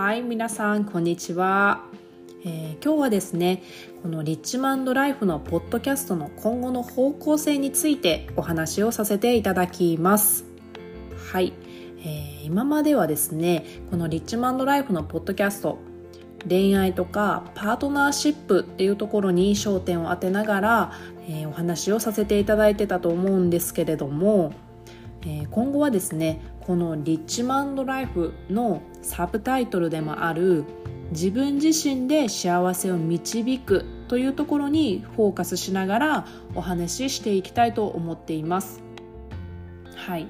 [0.00, 1.82] はい皆さんこんにちは、
[2.44, 3.64] えー、今日はですね
[4.00, 10.44] このリッチマンドライフのポッドキャストの今後の方向性についてお話をさせていただきます。
[11.32, 11.52] はい、
[11.98, 15.78] えー、今まではですねこのリッチマンドライフのポッドキャスト
[16.48, 20.92] 恋愛とかパートナーシップっていうところに焦点を当てながら、
[21.26, 24.52] えー、お話をさせていただいてたと思うんですけれども、
[25.22, 30.64] えー、今後はですねこのリッチマンドライフのサブタイトルでもある
[31.12, 38.82] 自分自身で幸せを導くというところにフォーカスしながらお話ししていきたいと思っています。
[39.96, 40.28] はい、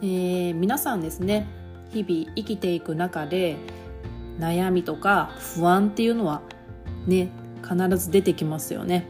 [0.00, 1.46] えー、皆さんですね
[1.90, 3.56] 日々生きていく中で
[4.38, 6.40] 悩みとか不安っていうのは
[7.06, 7.28] ね
[7.62, 9.06] 必ず出てきますよね。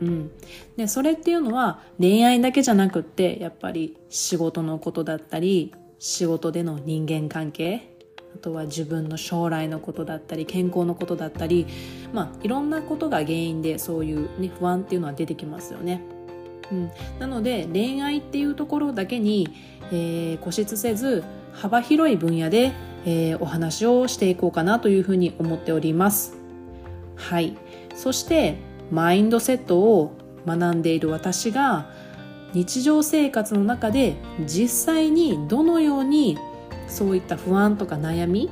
[0.00, 0.30] うん、
[0.78, 7.88] でそれっていうのは恋愛だけじゃなくってやっぱり仕事のことだったり仕事での人間関係
[8.34, 11.66] あとは自分の将来のことだったり健康のことだったり、
[12.12, 16.02] まあ、いろんなことが原因でそういう、ね、不安っていうのは出てきますよね。
[16.70, 19.48] うん、なので恋愛っていうところだけに、
[19.92, 22.72] えー、固執せず幅広い分野で
[23.06, 26.36] えー、お話をしていこうかなというふうに思っております。
[27.14, 27.56] はい。
[27.94, 28.56] そして、
[28.90, 30.12] マインドセットを
[30.44, 31.88] 学んでいる私が、
[32.56, 36.38] 日常生活の中で実際にどのように
[36.88, 38.50] そういった不安とか悩み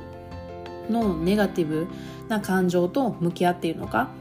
[0.91, 1.87] のネガティブ
[2.27, 4.11] な感情と向き合っているのか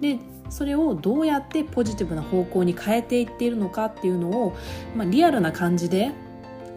[0.00, 4.56] でそれをどうやってポジティブな方向に変えていっているのかっていうのを、
[4.94, 6.12] まあ、リアルな感じで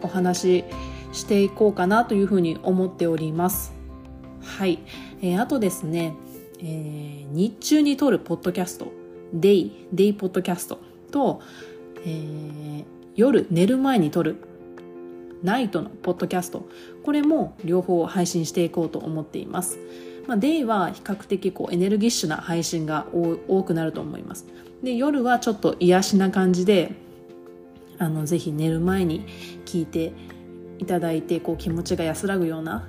[0.02, 0.66] お話し
[1.12, 3.74] していこうかなというふうに思っております。
[4.42, 4.80] はい。
[5.22, 6.14] えー、あとですね、
[6.60, 8.92] えー、日中に撮るポッドキャスト、
[9.34, 10.80] デイ、デイポッドキャスト
[11.12, 11.42] と、
[12.06, 14.38] えー、夜寝る前に撮る
[15.44, 16.68] ナイトのポッドキャスト、
[17.04, 19.80] これも両方配信していこうと思っています。
[20.28, 24.46] まあ、デイは比較的こうエネルギッシュな配信が多くなると思います。
[24.84, 26.94] で、夜はちょっと癒しな感じで、
[27.98, 29.26] あの、ぜひ寝る前に
[29.66, 30.14] 聞いて
[30.78, 32.88] いただいてこう気持ちが安らぐような、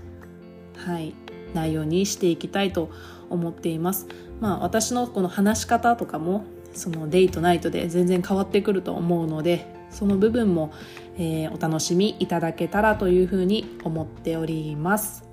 [0.77, 1.15] はい、
[1.55, 2.91] 内容にしていきたいと
[3.29, 4.07] 思っています。
[4.41, 10.73] まあ私のこの話し方とかもそのデイとナイトで全然変わってくると思うのでその部分も、
[11.17, 15.25] えー、お楽しみいただけたらというふうに思っております。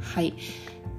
[0.00, 0.34] はい。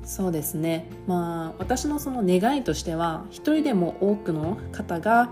[0.03, 0.87] そうですね。
[1.07, 5.29] まあ私のその願いとしては一人でも多くの方が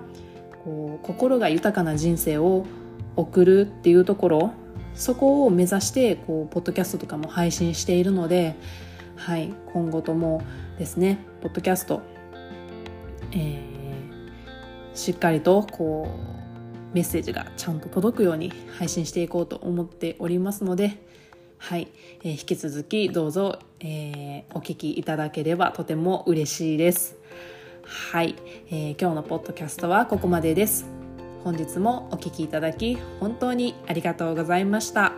[0.64, 2.66] こう心が豊かな人生を
[3.16, 4.54] 送るっていうところ
[4.96, 8.56] そこを目指してこうポッドキャストとかも配信しているので、
[9.16, 10.42] はい、今後とも
[10.78, 12.02] ですねポッドキャスト、
[13.32, 13.73] えー、
[14.94, 16.08] しっかりとこ
[16.92, 21.04] うメッセージがちゃんと届くように配信していこうと思っておりますので、
[21.58, 21.88] はい、
[22.24, 27.18] えー、引き続きどうぞ、えー、お聞きいただければとても嬉しいです。
[27.84, 28.36] はい、
[28.70, 30.86] えー、今日のポッドキャストはここまでです。
[31.44, 35.14] 本日もお聴きいただき本当にありがとうございました。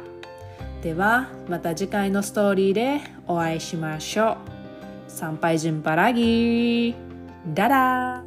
[0.81, 4.38] ではまた次回のストーリーでお会いしましょう。
[5.07, 6.96] 参拝順パラギー
[7.53, 8.25] ダラ